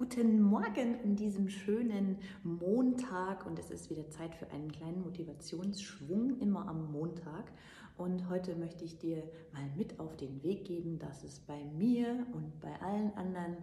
Guten 0.00 0.40
Morgen 0.40 0.98
in 1.04 1.14
diesem 1.14 1.50
schönen 1.50 2.16
Montag 2.42 3.44
und 3.44 3.58
es 3.58 3.70
ist 3.70 3.90
wieder 3.90 4.08
Zeit 4.08 4.34
für 4.34 4.50
einen 4.50 4.72
kleinen 4.72 5.02
Motivationsschwung 5.02 6.40
immer 6.40 6.66
am 6.68 6.90
Montag. 6.90 7.52
Und 7.98 8.30
heute 8.30 8.56
möchte 8.56 8.82
ich 8.82 8.96
dir 8.96 9.22
mal 9.52 9.68
mit 9.76 10.00
auf 10.00 10.16
den 10.16 10.42
Weg 10.42 10.64
geben, 10.64 10.98
dass 10.98 11.22
es 11.22 11.40
bei 11.40 11.62
mir 11.76 12.26
und 12.32 12.58
bei 12.60 12.80
allen 12.80 13.12
anderen 13.12 13.58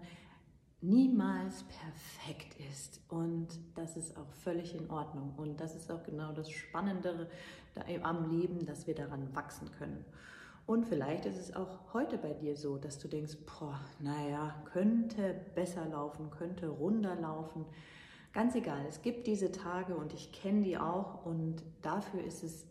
niemals 0.80 1.64
perfekt 1.64 2.56
ist 2.70 3.02
und 3.10 3.48
das 3.74 3.98
ist 3.98 4.16
auch 4.16 4.32
völlig 4.44 4.76
in 4.76 4.92
Ordnung 4.92 5.34
und 5.38 5.60
das 5.60 5.76
ist 5.76 5.92
auch 5.92 6.04
genau 6.04 6.34
das 6.34 6.52
Spannendere 6.52 7.32
am 8.04 8.30
Leben, 8.30 8.64
dass 8.68 8.86
wir 8.86 8.94
daran 8.94 9.36
wachsen 9.36 9.72
können. 9.72 10.06
Und 10.68 10.86
vielleicht 10.86 11.26
ist 11.26 11.38
es 11.38 11.56
auch 11.56 11.94
heute 11.94 12.18
bei 12.18 12.34
dir 12.34 12.58
so, 12.58 12.78
dass 12.78 13.00
du 13.00 13.08
denkst, 13.08 13.38
boah, 13.46 13.80
naja, 14.02 14.54
könnte 14.66 15.34
besser 15.56 15.86
laufen, 15.86 16.30
könnte 16.30 16.68
runder 16.68 17.16
laufen. 17.16 17.66
Ganz 18.34 18.54
egal, 18.54 18.86
es 18.88 19.02
gibt 19.02 19.28
diese 19.28 19.54
Tage 19.54 19.96
und 19.96 20.14
ich 20.14 20.34
kenne 20.34 20.64
die 20.64 20.78
auch 20.78 21.26
und 21.26 21.64
dafür 21.82 22.22
ist 22.22 22.44
es 22.44 22.68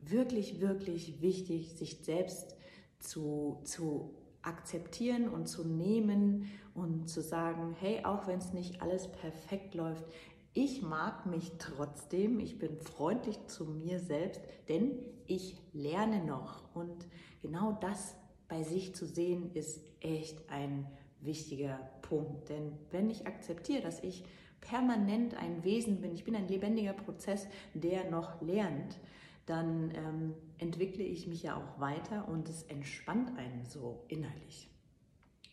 wirklich, 0.00 0.62
wirklich 0.62 1.20
wichtig, 1.20 1.74
sich 1.74 1.98
selbst 1.98 2.56
zu, 2.98 3.60
zu 3.64 4.14
akzeptieren 4.40 5.28
und 5.28 5.46
zu 5.46 5.64
nehmen 5.64 6.50
und 6.72 7.10
zu 7.10 7.20
sagen, 7.20 7.76
hey, 7.78 8.06
auch 8.06 8.26
wenn 8.26 8.38
es 8.38 8.54
nicht 8.54 8.80
alles 8.80 9.12
perfekt 9.12 9.74
läuft, 9.74 10.06
ich 10.54 10.82
mag 10.82 11.26
mich 11.26 11.52
trotzdem, 11.58 12.38
ich 12.38 12.58
bin 12.58 12.78
freundlich 12.78 13.44
zu 13.48 13.64
mir 13.64 13.98
selbst, 13.98 14.40
denn 14.68 14.92
ich 15.26 15.60
lerne 15.72 16.24
noch. 16.24 16.74
Und 16.74 17.08
genau 17.42 17.72
das 17.80 18.14
bei 18.48 18.62
sich 18.62 18.94
zu 18.94 19.04
sehen, 19.04 19.50
ist 19.54 19.84
echt 20.00 20.48
ein 20.50 20.86
wichtiger 21.20 21.78
Punkt. 22.02 22.48
Denn 22.50 22.72
wenn 22.92 23.10
ich 23.10 23.26
akzeptiere, 23.26 23.82
dass 23.82 24.02
ich 24.04 24.24
permanent 24.60 25.34
ein 25.34 25.64
Wesen 25.64 26.00
bin, 26.00 26.14
ich 26.14 26.24
bin 26.24 26.36
ein 26.36 26.48
lebendiger 26.48 26.92
Prozess, 26.92 27.48
der 27.74 28.08
noch 28.10 28.40
lernt, 28.40 29.00
dann 29.46 29.90
ähm, 29.94 30.34
entwickle 30.58 31.02
ich 31.02 31.26
mich 31.26 31.42
ja 31.42 31.56
auch 31.56 31.80
weiter 31.80 32.28
und 32.28 32.48
es 32.48 32.62
entspannt 32.62 33.36
einen 33.36 33.64
so 33.66 34.04
innerlich. 34.08 34.70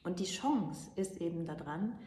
Und 0.03 0.19
die 0.19 0.25
Chance 0.25 0.91
ist 0.95 1.19
eben 1.19 1.45
daran, 1.45 1.97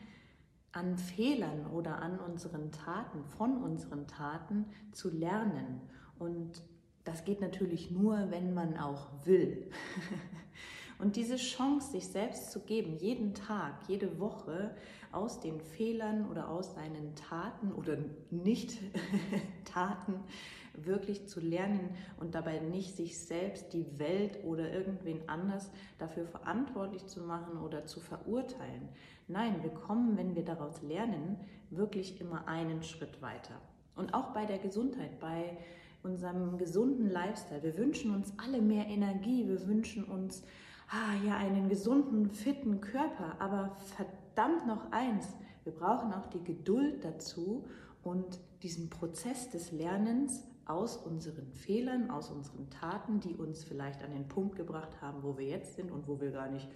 an 0.74 0.98
Fehlern 0.98 1.66
oder 1.66 2.02
an 2.02 2.18
unseren 2.18 2.72
Taten, 2.72 3.24
von 3.24 3.62
unseren 3.62 4.06
Taten 4.08 4.66
zu 4.92 5.08
lernen. 5.08 5.80
Und 6.18 6.62
das 7.04 7.24
geht 7.24 7.40
natürlich 7.40 7.90
nur, 7.90 8.30
wenn 8.30 8.54
man 8.54 8.76
auch 8.76 9.08
will. 9.24 9.70
Und 10.98 11.16
diese 11.16 11.36
Chance, 11.36 11.92
sich 11.92 12.06
selbst 12.06 12.50
zu 12.52 12.60
geben, 12.60 12.96
jeden 12.98 13.34
Tag, 13.34 13.74
jede 13.88 14.18
Woche 14.18 14.74
aus 15.12 15.40
den 15.40 15.60
Fehlern 15.60 16.28
oder 16.30 16.48
aus 16.48 16.74
seinen 16.74 17.14
Taten 17.14 17.72
oder 17.72 17.96
Nicht-Taten 18.30 20.14
wirklich 20.74 21.28
zu 21.28 21.40
lernen 21.40 21.90
und 22.18 22.34
dabei 22.34 22.58
nicht 22.58 22.96
sich 22.96 23.18
selbst, 23.18 23.72
die 23.72 23.98
Welt 23.98 24.42
oder 24.44 24.72
irgendwen 24.72 25.28
anders 25.28 25.70
dafür 25.98 26.26
verantwortlich 26.26 27.06
zu 27.06 27.20
machen 27.20 27.58
oder 27.58 27.86
zu 27.86 28.00
verurteilen. 28.00 28.88
Nein, 29.28 29.62
wir 29.62 29.70
kommen, 29.70 30.16
wenn 30.16 30.34
wir 30.34 30.44
daraus 30.44 30.82
lernen, 30.82 31.38
wirklich 31.70 32.20
immer 32.20 32.48
einen 32.48 32.82
Schritt 32.82 33.22
weiter. 33.22 33.60
Und 33.96 34.14
auch 34.14 34.32
bei 34.32 34.46
der 34.46 34.58
Gesundheit, 34.58 35.20
bei 35.20 35.56
unserem 36.04 36.58
gesunden 36.58 37.08
Lifestyle. 37.10 37.62
Wir 37.62 37.76
wünschen 37.78 38.14
uns 38.14 38.32
alle 38.36 38.60
mehr 38.60 38.86
Energie, 38.86 39.48
wir 39.48 39.66
wünschen 39.66 40.04
uns 40.04 40.44
ah, 40.88 41.14
ja, 41.26 41.36
einen 41.36 41.68
gesunden, 41.68 42.30
fitten 42.30 42.80
Körper, 42.80 43.36
aber 43.38 43.76
verdammt 43.96 44.66
noch 44.66 44.90
eins, 44.92 45.34
wir 45.64 45.72
brauchen 45.72 46.12
auch 46.12 46.26
die 46.26 46.44
Geduld 46.44 47.04
dazu 47.04 47.64
und 48.02 48.38
diesen 48.62 48.90
Prozess 48.90 49.50
des 49.50 49.72
Lernens 49.72 50.44
aus 50.66 50.96
unseren 50.96 51.52
Fehlern, 51.52 52.10
aus 52.10 52.30
unseren 52.30 52.70
Taten, 52.70 53.20
die 53.20 53.34
uns 53.34 53.64
vielleicht 53.64 54.02
an 54.02 54.12
den 54.12 54.28
Punkt 54.28 54.56
gebracht 54.56 55.00
haben, 55.00 55.22
wo 55.22 55.36
wir 55.38 55.46
jetzt 55.46 55.76
sind 55.76 55.90
und 55.90 56.06
wo 56.06 56.20
wir 56.20 56.30
gar 56.30 56.48
nicht, 56.48 56.68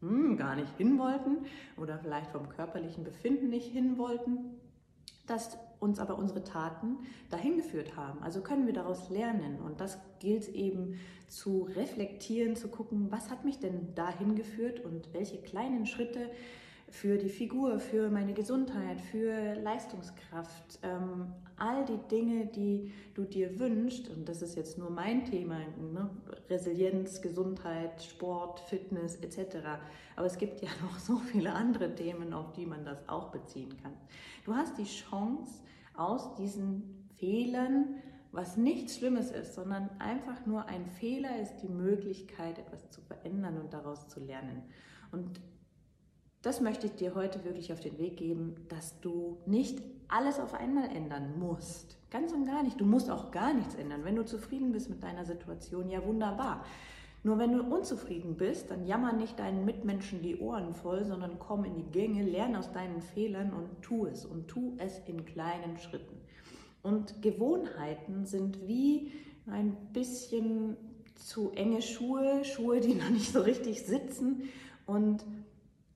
hm, 0.00 0.36
gar 0.36 0.56
nicht 0.56 0.76
hin 0.76 0.98
wollten 0.98 1.46
oder 1.76 1.98
vielleicht 1.98 2.30
vom 2.30 2.48
körperlichen 2.48 3.04
Befinden 3.04 3.48
nicht 3.48 3.70
hin 3.70 3.98
wollten, 3.98 4.60
dass 5.26 5.58
uns 5.84 5.98
aber 5.98 6.18
unsere 6.18 6.42
Taten 6.42 6.96
dahin 7.30 7.56
geführt 7.56 7.96
haben. 7.96 8.22
Also 8.22 8.40
können 8.40 8.66
wir 8.66 8.72
daraus 8.72 9.10
lernen 9.10 9.60
und 9.60 9.80
das 9.80 9.98
gilt 10.18 10.48
eben 10.48 10.98
zu 11.28 11.68
reflektieren, 11.76 12.56
zu 12.56 12.68
gucken, 12.68 13.10
was 13.10 13.30
hat 13.30 13.44
mich 13.44 13.58
denn 13.58 13.94
dahin 13.94 14.34
geführt 14.34 14.80
und 14.80 15.12
welche 15.12 15.38
kleinen 15.38 15.86
Schritte 15.86 16.30
für 16.94 17.18
die 17.18 17.28
Figur, 17.28 17.80
für 17.80 18.08
meine 18.08 18.34
Gesundheit, 18.34 19.00
für 19.00 19.54
Leistungskraft, 19.54 20.78
ähm, 20.84 21.26
all 21.56 21.84
die 21.84 21.98
Dinge, 22.08 22.46
die 22.46 22.92
du 23.14 23.24
dir 23.24 23.58
wünschst, 23.58 24.08
und 24.10 24.28
das 24.28 24.42
ist 24.42 24.54
jetzt 24.54 24.78
nur 24.78 24.90
mein 24.90 25.24
Thema, 25.24 25.58
ne? 25.58 26.08
Resilienz, 26.48 27.20
Gesundheit, 27.20 28.00
Sport, 28.00 28.60
Fitness 28.60 29.16
etc. 29.16 29.56
Aber 30.14 30.26
es 30.26 30.38
gibt 30.38 30.62
ja 30.62 30.68
noch 30.82 30.96
so 31.00 31.16
viele 31.16 31.52
andere 31.52 31.92
Themen, 31.96 32.32
auf 32.32 32.52
die 32.52 32.64
man 32.64 32.84
das 32.84 33.08
auch 33.08 33.32
beziehen 33.32 33.76
kann. 33.82 33.94
Du 34.44 34.54
hast 34.54 34.78
die 34.78 34.84
Chance, 34.84 35.62
aus 35.96 36.36
diesen 36.36 37.08
Fehlern, 37.16 37.96
was 38.30 38.56
nichts 38.56 38.96
Schlimmes 38.96 39.32
ist, 39.32 39.54
sondern 39.54 39.90
einfach 39.98 40.46
nur 40.46 40.66
ein 40.66 40.86
Fehler 40.86 41.40
ist 41.40 41.56
die 41.58 41.68
Möglichkeit, 41.68 42.58
etwas 42.58 42.88
zu 42.90 43.00
verändern 43.00 43.58
und 43.58 43.72
daraus 43.72 44.08
zu 44.08 44.20
lernen. 44.20 44.62
Und 45.10 45.40
das 46.44 46.60
möchte 46.60 46.86
ich 46.86 46.94
dir 46.94 47.14
heute 47.14 47.42
wirklich 47.44 47.72
auf 47.72 47.80
den 47.80 47.98
Weg 47.98 48.18
geben, 48.18 48.54
dass 48.68 49.00
du 49.00 49.38
nicht 49.46 49.82
alles 50.08 50.38
auf 50.38 50.52
einmal 50.52 50.94
ändern 50.94 51.38
musst. 51.38 51.96
Ganz 52.10 52.32
und 52.32 52.44
gar 52.44 52.62
nicht. 52.62 52.78
Du 52.78 52.84
musst 52.84 53.10
auch 53.10 53.30
gar 53.30 53.54
nichts 53.54 53.74
ändern. 53.74 54.04
Wenn 54.04 54.16
du 54.16 54.24
zufrieden 54.24 54.70
bist 54.70 54.90
mit 54.90 55.02
deiner 55.02 55.24
Situation, 55.24 55.88
ja 55.88 56.04
wunderbar. 56.04 56.64
Nur 57.22 57.38
wenn 57.38 57.52
du 57.52 57.62
unzufrieden 57.62 58.36
bist, 58.36 58.70
dann 58.70 58.84
jammer 58.86 59.14
nicht 59.14 59.38
deinen 59.38 59.64
Mitmenschen 59.64 60.20
die 60.20 60.36
Ohren 60.36 60.74
voll, 60.74 61.06
sondern 61.06 61.38
komm 61.38 61.64
in 61.64 61.76
die 61.76 61.90
Gänge, 61.90 62.22
lerne 62.22 62.58
aus 62.58 62.70
deinen 62.72 63.00
Fehlern 63.00 63.54
und 63.54 63.80
tu 63.80 64.04
es. 64.04 64.26
Und 64.26 64.46
tu 64.46 64.74
es 64.76 65.00
in 65.06 65.24
kleinen 65.24 65.78
Schritten. 65.78 66.20
Und 66.82 67.22
Gewohnheiten 67.22 68.26
sind 68.26 68.66
wie 68.66 69.12
ein 69.46 69.74
bisschen 69.94 70.76
zu 71.14 71.52
enge 71.52 71.80
Schuhe, 71.80 72.44
Schuhe, 72.44 72.80
die 72.80 72.94
noch 72.94 73.08
nicht 73.08 73.32
so 73.32 73.40
richtig 73.40 73.82
sitzen. 73.84 74.42
Und 74.84 75.24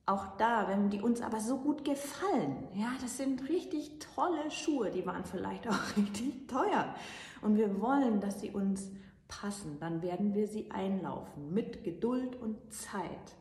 auch 0.08 0.26
da, 0.38 0.68
wenn 0.68 0.88
die 0.88 1.02
uns 1.02 1.20
aber 1.20 1.40
so 1.40 1.58
gut 1.58 1.84
gefallen, 1.84 2.66
ja, 2.74 2.92
das 3.00 3.18
sind 3.18 3.48
richtig 3.48 3.98
tolle 3.98 4.50
Schuhe, 4.50 4.90
die 4.90 5.04
waren 5.04 5.24
vielleicht 5.24 5.68
auch 5.68 5.96
richtig 5.96 6.48
teuer. 6.48 6.94
Und 7.42 7.56
wir 7.56 7.80
wollen, 7.80 8.20
dass 8.20 8.40
sie 8.40 8.50
uns 8.50 8.90
passen, 9.28 9.78
dann 9.78 10.00
werden 10.00 10.34
wir 10.34 10.48
sie 10.48 10.70
einlaufen 10.70 11.52
mit 11.52 11.84
Geduld 11.84 12.36
und 12.36 12.72
Zeit. 12.72 13.36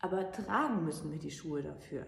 Aber 0.00 0.30
tragen 0.30 0.84
müssen 0.84 1.10
wir 1.10 1.18
die 1.18 1.30
Schuhe 1.30 1.62
dafür. 1.62 2.04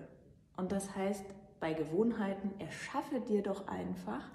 Und 0.56 0.70
das 0.70 0.94
heißt, 0.94 1.24
bei 1.60 1.72
Gewohnheiten 1.72 2.60
erschaffe 2.60 3.20
dir 3.20 3.42
doch 3.42 3.66
einfach 3.68 4.30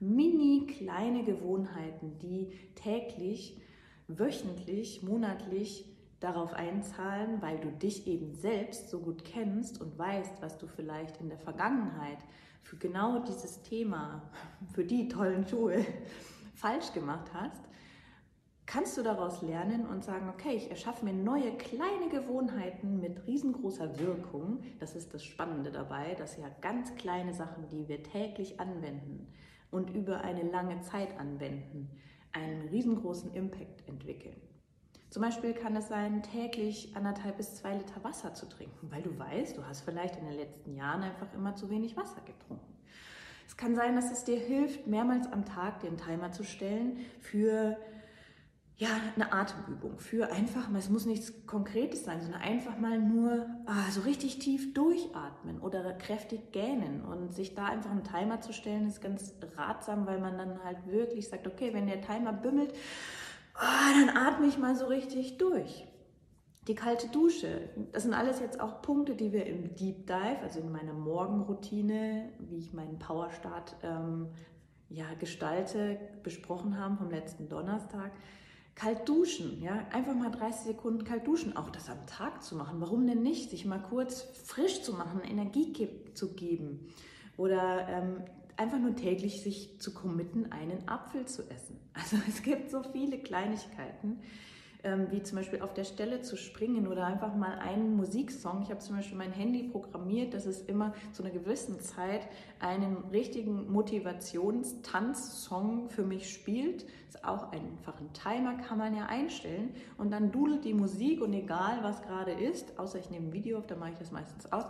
mini 0.00 0.66
kleine 0.66 1.24
Gewohnheiten, 1.24 2.18
die 2.18 2.52
täglich, 2.74 3.58
wöchentlich, 4.06 5.02
monatlich 5.02 5.93
darauf 6.20 6.52
einzahlen, 6.54 7.42
weil 7.42 7.58
du 7.58 7.70
dich 7.70 8.06
eben 8.06 8.34
selbst 8.34 8.88
so 8.90 9.00
gut 9.00 9.24
kennst 9.24 9.80
und 9.80 9.98
weißt, 9.98 10.40
was 10.40 10.58
du 10.58 10.66
vielleicht 10.66 11.20
in 11.20 11.28
der 11.28 11.38
Vergangenheit 11.38 12.18
für 12.62 12.76
genau 12.76 13.18
dieses 13.20 13.62
Thema, 13.62 14.22
für 14.72 14.84
die 14.84 15.08
tollen 15.08 15.46
Schuhe 15.46 15.84
falsch 16.54 16.92
gemacht 16.92 17.30
hast, 17.34 17.62
kannst 18.66 18.96
du 18.96 19.02
daraus 19.02 19.42
lernen 19.42 19.86
und 19.86 20.02
sagen, 20.02 20.28
okay, 20.30 20.56
ich 20.56 20.70
erschaffe 20.70 21.04
mir 21.04 21.12
neue 21.12 21.52
kleine 21.56 22.08
Gewohnheiten 22.10 23.00
mit 23.00 23.26
riesengroßer 23.26 23.98
Wirkung. 23.98 24.62
Das 24.80 24.96
ist 24.96 25.12
das 25.12 25.24
Spannende 25.24 25.70
dabei, 25.70 26.14
dass 26.14 26.36
ja 26.38 26.48
ganz 26.60 26.94
kleine 26.94 27.34
Sachen, 27.34 27.68
die 27.68 27.88
wir 27.88 28.02
täglich 28.02 28.58
anwenden 28.60 29.28
und 29.70 29.90
über 29.90 30.22
eine 30.22 30.42
lange 30.50 30.80
Zeit 30.80 31.18
anwenden, 31.18 31.90
einen 32.32 32.68
riesengroßen 32.68 33.34
Impact 33.34 33.86
entwickeln. 33.86 34.40
Zum 35.14 35.22
Beispiel 35.22 35.54
kann 35.54 35.76
es 35.76 35.86
sein, 35.86 36.24
täglich 36.24 36.96
anderthalb 36.96 37.36
bis 37.36 37.54
zwei 37.54 37.76
Liter 37.76 38.02
Wasser 38.02 38.34
zu 38.34 38.48
trinken, 38.48 38.90
weil 38.90 39.00
du 39.00 39.16
weißt, 39.16 39.56
du 39.56 39.64
hast 39.64 39.82
vielleicht 39.82 40.16
in 40.16 40.24
den 40.24 40.34
letzten 40.34 40.74
Jahren 40.74 41.04
einfach 41.04 41.32
immer 41.34 41.54
zu 41.54 41.70
wenig 41.70 41.96
Wasser 41.96 42.20
getrunken. 42.22 42.74
Es 43.46 43.56
kann 43.56 43.76
sein, 43.76 43.94
dass 43.94 44.10
es 44.10 44.24
dir 44.24 44.40
hilft, 44.40 44.88
mehrmals 44.88 45.32
am 45.32 45.44
Tag 45.44 45.78
den 45.78 45.98
Timer 45.98 46.32
zu 46.32 46.42
stellen 46.42 46.98
für 47.20 47.76
ja, 48.76 48.88
eine 49.14 49.32
Atemübung, 49.32 50.00
für 50.00 50.32
einfach 50.32 50.68
mal, 50.68 50.80
es 50.80 50.90
muss 50.90 51.06
nichts 51.06 51.46
Konkretes 51.46 52.02
sein, 52.02 52.20
sondern 52.20 52.42
einfach 52.42 52.76
mal 52.80 52.98
nur 52.98 53.46
ah, 53.66 53.88
so 53.92 54.00
richtig 54.00 54.40
tief 54.40 54.74
durchatmen 54.74 55.60
oder 55.60 55.92
kräftig 55.92 56.50
gähnen 56.50 57.02
und 57.02 57.32
sich 57.32 57.54
da 57.54 57.66
einfach 57.66 57.92
einen 57.92 58.02
Timer 58.02 58.40
zu 58.40 58.52
stellen, 58.52 58.88
ist 58.88 59.00
ganz 59.00 59.32
ratsam, 59.56 60.06
weil 60.06 60.18
man 60.18 60.36
dann 60.36 60.64
halt 60.64 60.88
wirklich 60.88 61.28
sagt, 61.28 61.46
okay, 61.46 61.72
wenn 61.72 61.86
der 61.86 62.00
Timer 62.00 62.32
bimmelt, 62.32 62.74
oh, 63.56 64.06
dann 64.06 64.16
atme 64.16 64.46
ich 64.46 64.58
mal 64.58 64.76
so 64.76 64.86
richtig 64.86 65.38
durch. 65.38 65.86
Die 66.66 66.74
kalte 66.74 67.08
Dusche, 67.08 67.68
das 67.92 68.04
sind 68.04 68.14
alles 68.14 68.40
jetzt 68.40 68.58
auch 68.58 68.80
Punkte, 68.80 69.14
die 69.14 69.32
wir 69.32 69.44
im 69.44 69.74
Deep 69.74 70.06
Dive, 70.06 70.38
also 70.42 70.60
in 70.60 70.72
meiner 70.72 70.94
Morgenroutine, 70.94 72.30
wie 72.38 72.56
ich 72.56 72.72
meinen 72.72 72.98
Powerstart 72.98 73.76
ähm, 73.82 74.28
ja, 74.88 75.12
gestalte, 75.18 75.98
besprochen 76.22 76.78
haben 76.78 76.96
vom 76.96 77.10
letzten 77.10 77.50
Donnerstag. 77.50 78.12
Kalt 78.74 79.08
duschen, 79.08 79.62
ja, 79.62 79.86
einfach 79.92 80.14
mal 80.14 80.30
30 80.30 80.62
Sekunden 80.62 81.04
kalt 81.04 81.26
duschen, 81.26 81.56
auch 81.56 81.70
das 81.70 81.90
am 81.90 82.06
Tag 82.06 82.42
zu 82.42 82.56
machen. 82.56 82.80
Warum 82.80 83.06
denn 83.06 83.22
nicht? 83.22 83.50
Sich 83.50 83.66
mal 83.66 83.80
kurz 83.80 84.22
frisch 84.22 84.82
zu 84.82 84.94
machen, 84.94 85.20
Energie 85.22 85.72
zu 86.14 86.34
geben. 86.34 86.88
Oder 87.36 87.88
ähm, 87.88 88.16
einfach 88.56 88.78
nur 88.78 88.94
täglich 88.94 89.42
sich 89.42 89.80
zu 89.80 89.92
committen, 89.92 90.52
einen 90.52 90.88
Apfel 90.88 91.26
zu 91.26 91.42
essen. 91.50 91.80
Also 91.94 92.16
es 92.28 92.42
gibt 92.42 92.70
so 92.70 92.82
viele 92.82 93.18
Kleinigkeiten, 93.18 94.20
ähm, 94.82 95.06
wie 95.10 95.22
zum 95.22 95.38
Beispiel 95.38 95.62
auf 95.62 95.72
der 95.72 95.84
Stelle 95.84 96.20
zu 96.22 96.36
springen 96.36 96.88
oder 96.88 97.06
einfach 97.06 97.34
mal 97.34 97.58
einen 97.58 97.96
Musiksong. 97.96 98.60
Ich 98.62 98.70
habe 98.70 98.80
zum 98.80 98.96
Beispiel 98.96 99.16
mein 99.16 99.32
Handy 99.32 99.62
programmiert, 99.62 100.34
dass 100.34 100.44
es 100.44 100.60
immer 100.62 100.92
zu 101.12 101.22
einer 101.22 101.32
gewissen 101.32 101.80
Zeit 101.80 102.28
einen 102.58 102.96
richtigen 103.12 103.72
Motivationstanzsong 103.72 105.88
für 105.88 106.02
mich 106.02 106.30
spielt. 106.30 106.84
Ist 107.08 107.24
auch 107.24 107.52
einfach 107.52 107.98
ein 108.00 108.12
Timer, 108.12 108.56
kann 108.56 108.78
man 108.78 108.96
ja 108.96 109.06
einstellen. 109.06 109.72
Und 109.96 110.10
dann 110.10 110.32
dudelt 110.32 110.64
die 110.64 110.74
Musik 110.74 111.22
und 111.22 111.32
egal 111.32 111.78
was 111.82 112.02
gerade 112.02 112.32
ist, 112.32 112.76
außer 112.78 112.98
ich 112.98 113.08
nehme 113.08 113.28
ein 113.28 113.32
Video 113.32 113.58
auf, 113.58 113.66
dann 113.66 113.78
mache 113.78 113.92
ich 113.92 113.98
das 113.98 114.10
meistens 114.10 114.52
aus, 114.52 114.64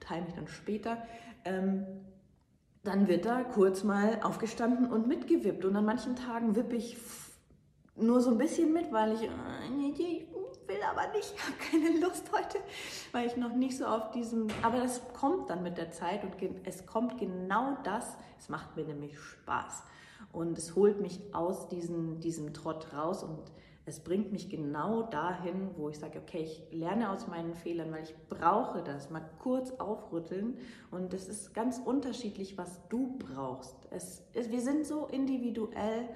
time 0.00 0.24
ich 0.28 0.34
dann 0.34 0.48
später. 0.48 1.02
Ähm, 1.44 1.84
dann 2.88 3.06
wird 3.06 3.26
da 3.26 3.44
kurz 3.44 3.84
mal 3.84 4.18
aufgestanden 4.22 4.90
und 4.90 5.06
mitgewippt. 5.06 5.64
Und 5.64 5.76
an 5.76 5.84
manchen 5.84 6.16
Tagen 6.16 6.56
wippe 6.56 6.76
ich 6.76 6.96
nur 7.96 8.20
so 8.20 8.30
ein 8.30 8.38
bisschen 8.38 8.72
mit, 8.72 8.92
weil 8.92 9.12
ich, 9.14 9.22
äh, 9.22 9.28
ich 9.90 10.26
will 10.66 10.82
aber 10.90 11.12
nicht, 11.12 11.34
ich 11.36 11.42
habe 11.44 11.56
keine 11.70 12.00
Lust 12.00 12.24
heute, 12.32 12.58
weil 13.12 13.26
ich 13.26 13.36
noch 13.36 13.54
nicht 13.54 13.76
so 13.76 13.86
auf 13.86 14.10
diesem, 14.12 14.46
aber 14.62 14.78
das 14.78 15.02
kommt 15.12 15.50
dann 15.50 15.62
mit 15.62 15.76
der 15.76 15.90
Zeit 15.90 16.22
und 16.24 16.32
es 16.64 16.86
kommt 16.86 17.18
genau 17.18 17.76
das, 17.84 18.16
es 18.38 18.48
macht 18.48 18.76
mir 18.76 18.84
nämlich 18.84 19.18
Spaß 19.18 19.82
und 20.32 20.56
es 20.56 20.74
holt 20.74 21.00
mich 21.00 21.20
aus 21.32 21.68
diesem, 21.68 22.20
diesem 22.20 22.54
Trott 22.54 22.92
raus 22.92 23.22
und 23.22 23.40
es 23.88 24.00
bringt 24.00 24.32
mich 24.32 24.50
genau 24.50 25.02
dahin, 25.02 25.70
wo 25.76 25.88
ich 25.88 25.98
sage, 25.98 26.18
okay, 26.18 26.42
ich 26.42 26.62
lerne 26.70 27.10
aus 27.10 27.26
meinen 27.26 27.54
Fehlern, 27.54 27.90
weil 27.90 28.02
ich 28.02 28.14
brauche 28.28 28.82
das, 28.82 29.08
mal 29.08 29.24
kurz 29.38 29.70
aufrütteln. 29.72 30.58
Und 30.90 31.14
es 31.14 31.26
ist 31.26 31.54
ganz 31.54 31.78
unterschiedlich, 31.78 32.58
was 32.58 32.86
du 32.90 33.16
brauchst. 33.16 33.76
Es, 33.90 34.22
es, 34.34 34.50
wir 34.50 34.60
sind 34.60 34.86
so 34.86 35.06
individuell 35.06 36.06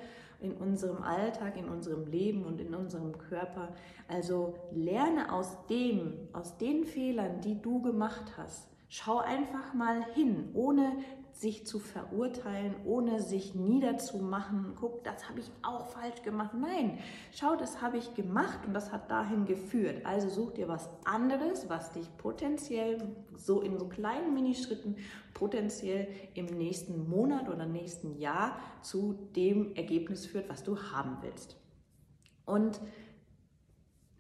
in 0.41 0.53
unserem 0.53 1.03
Alltag, 1.03 1.57
in 1.57 1.71
unserem 1.71 2.07
Leben 2.07 2.45
und 2.45 2.61
in 2.61 2.75
unserem 2.75 3.17
Körper. 3.17 3.69
Also 4.07 4.55
lerne 4.73 5.33
aus 5.33 5.57
dem, 5.69 6.29
aus 6.35 6.59
den 6.59 6.85
Fehlern, 6.85 7.41
die 7.41 7.63
du 7.63 7.81
gemacht 7.81 8.35
hast. 8.37 8.69
Schau 8.91 9.17
einfach 9.19 9.73
mal 9.73 10.05
hin, 10.13 10.51
ohne 10.53 10.93
sich 11.33 11.67
zu 11.67 11.79
verurteilen, 11.79 12.75
ohne 12.85 13.21
sich 13.21 13.55
niederzumachen. 13.55 14.75
Guck, 14.79 15.03
das 15.05 15.29
habe 15.29 15.41
ich 15.41 15.51
auch 15.63 15.87
falsch 15.87 16.23
gemacht. 16.23 16.53
Nein, 16.55 16.99
schau, 17.33 17.57
das 17.57 17.81
habe 17.83 17.97
ich 17.97 18.15
gemacht 18.15 18.61
und 18.67 18.75
das 18.75 18.93
hat 18.93 19.11
dahin 19.11 19.45
geführt. 19.45 20.05
Also 20.05 20.29
such 20.29 20.53
dir 20.53 20.69
was 20.69 20.89
anderes, 21.05 21.69
was 21.69 21.93
dich 21.93 22.07
potenziell 22.19 22.99
so 23.37 23.61
in 23.61 23.79
so 23.79 23.89
kleinen 23.89 24.35
Minischritten 24.35 24.97
potenziell 25.35 26.09
im 26.35 26.47
nächsten 26.47 27.09
Monat 27.09 27.49
oder 27.49 27.67
nächsten 27.67 28.19
Jahr 28.19 28.59
zu 28.83 29.19
dem 29.35 29.75
Ergebnis 29.75 30.27
führt, 30.27 30.49
was 30.49 30.63
du 30.63 30.79
haben 30.79 31.19
willst. 31.23 31.57
Und 32.45 32.81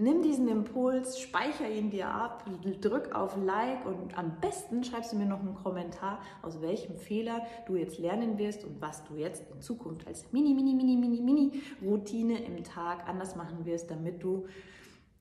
Nimm 0.02 0.20
diesen 0.20 0.48
Impuls, 0.48 1.20
speicher 1.20 1.70
ihn 1.70 1.90
dir 1.90 2.08
ab, 2.08 2.44
drück 2.80 3.14
auf 3.14 3.36
Like 3.36 3.86
und 3.86 4.18
am 4.18 4.40
besten 4.40 4.82
schreibst 4.82 5.12
du 5.12 5.16
mir 5.16 5.26
noch 5.26 5.38
einen 5.38 5.54
Kommentar, 5.54 6.20
aus 6.42 6.60
welchem 6.60 6.96
Fehler 6.96 7.46
du 7.66 7.76
jetzt 7.76 7.98
lernen 7.98 8.36
wirst 8.36 8.64
und 8.64 8.80
was 8.80 9.04
du 9.04 9.14
jetzt 9.14 9.44
in 9.54 9.60
Zukunft 9.60 10.08
als 10.08 10.32
mini, 10.32 10.54
mini, 10.54 10.74
mini, 10.74 10.96
mini, 10.96 11.20
mini 11.20 11.62
Routine 11.80 12.44
im 12.44 12.64
Tag 12.64 13.08
anders 13.08 13.36
machen 13.36 13.64
wirst, 13.64 13.92
damit 13.92 14.24
du 14.24 14.48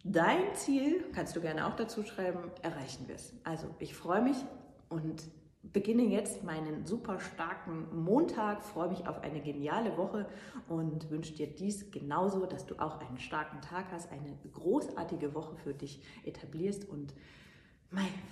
dein 0.04 0.56
Ziel, 0.56 1.06
kannst 1.14 1.36
du 1.36 1.42
gerne 1.42 1.68
auch 1.68 1.76
dazu 1.76 2.02
schreiben, 2.02 2.40
erreichen 2.64 3.08
wirst. 3.08 3.36
Also 3.44 3.68
ich 3.78 3.94
freue 3.94 4.24
mich 4.24 4.38
und 4.90 5.22
beginne 5.64 6.04
jetzt 6.04 6.44
meinen 6.44 6.86
super 6.86 7.20
starken 7.20 8.04
Montag, 8.04 8.64
freue 8.64 8.90
mich 8.90 9.08
auf 9.08 9.22
eine 9.22 9.42
geniale 9.42 9.96
Woche 9.98 10.28
und 10.68 11.10
wünsche 11.10 11.34
dir 11.34 11.48
dies 11.48 11.92
genauso, 11.92 12.46
dass 12.46 12.66
du 12.66 12.76
auch 12.80 13.00
einen 13.00 13.20
starken 13.20 13.62
Tag 13.62 13.86
hast, 13.92 14.12
eine 14.12 14.38
großartige 14.54 15.34
Woche 15.34 15.56
für 15.58 15.74
dich 15.74 16.02
etablierst 16.26 16.90
und 16.90 17.14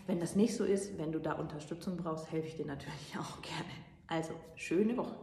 wenn 0.07 0.19
das 0.19 0.35
nicht 0.35 0.55
so 0.55 0.63
ist, 0.63 0.97
wenn 0.97 1.11
du 1.11 1.19
da 1.19 1.33
Unterstützung 1.33 1.97
brauchst, 1.97 2.31
helfe 2.31 2.47
ich 2.47 2.55
dir 2.55 2.65
natürlich 2.65 3.17
auch 3.19 3.41
gerne. 3.41 3.69
Also, 4.07 4.33
schöne 4.55 4.95
Woche. 4.97 5.15